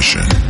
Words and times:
session. 0.00 0.47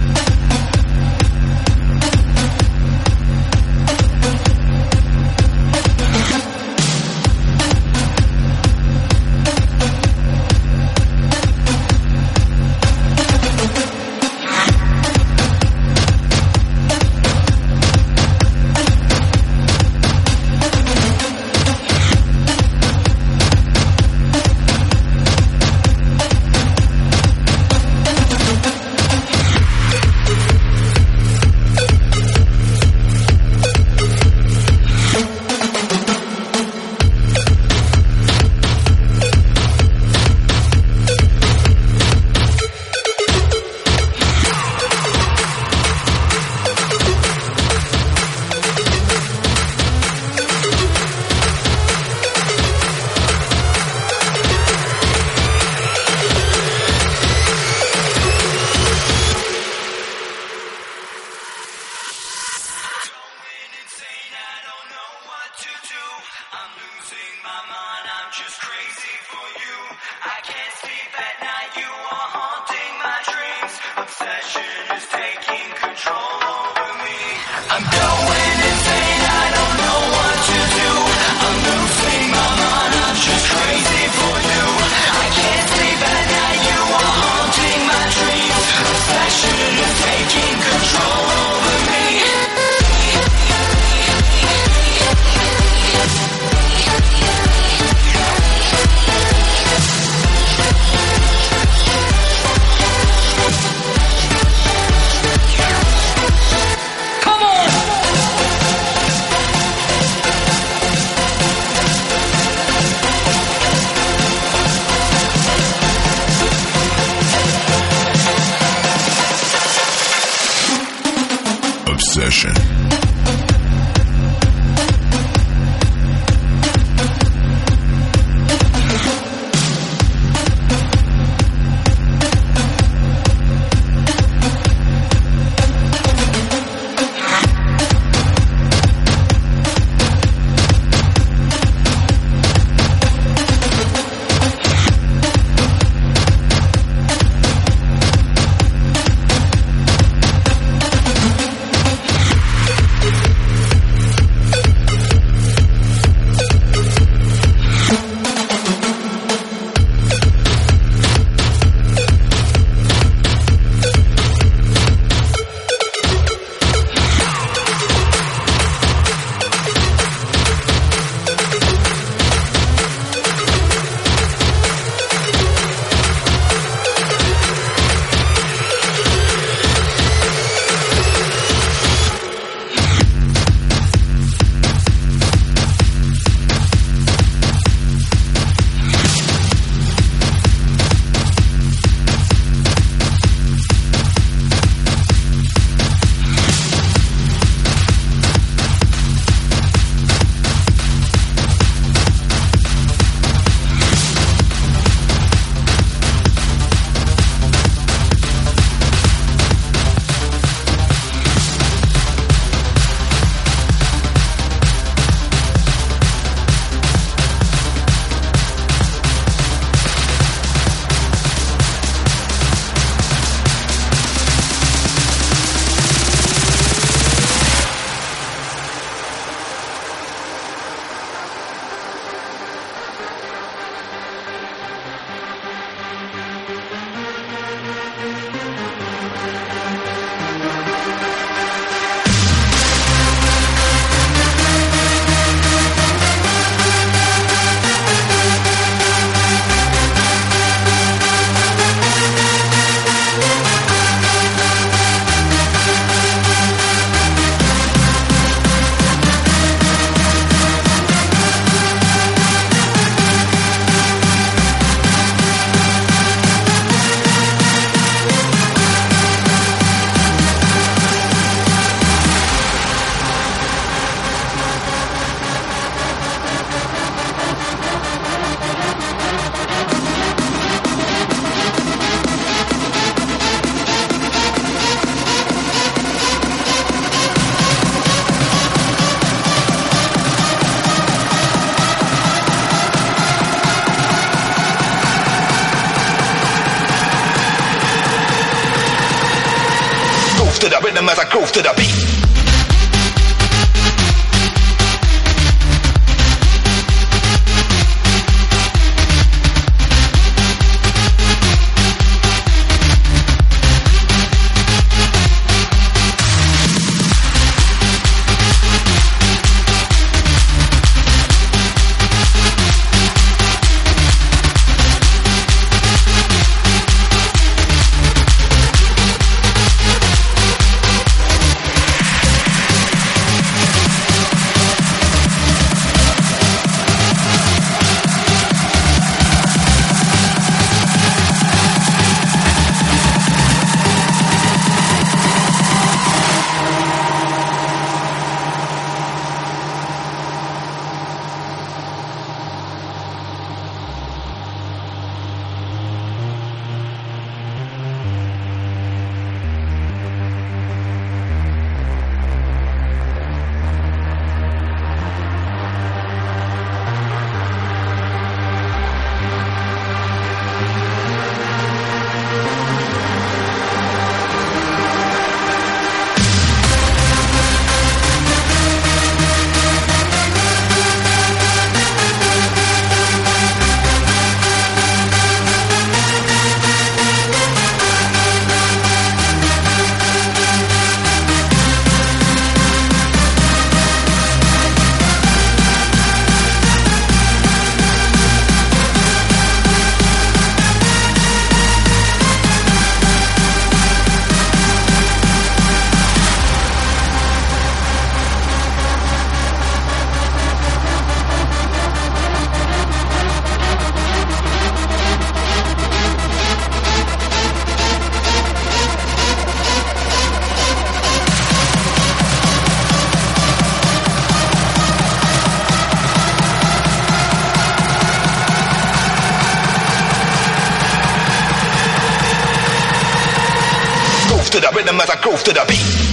Rhythm 434.69 434.81
as 434.81 434.91
I 434.91 435.01
groove 435.01 435.23
to 435.25 435.33
the 435.33 435.45
beat. 435.49 435.88